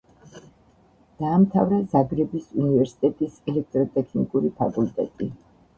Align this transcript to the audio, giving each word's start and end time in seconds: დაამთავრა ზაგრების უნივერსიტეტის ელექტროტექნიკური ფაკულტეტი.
დაამთავრა 1.19 1.79
ზაგრების 1.93 2.49
უნივერსიტეტის 2.63 3.39
ელექტროტექნიკური 3.55 4.57
ფაკულტეტი. 4.63 5.33